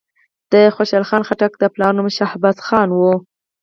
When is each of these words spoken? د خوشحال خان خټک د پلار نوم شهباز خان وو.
د 0.51 0.53
خوشحال 0.75 1.03
خان 1.09 1.23
خټک 1.27 1.51
د 1.57 1.63
پلار 1.73 1.91
نوم 1.97 2.07
شهباز 2.17 2.57
خان 2.67 2.89
وو. 2.91 3.13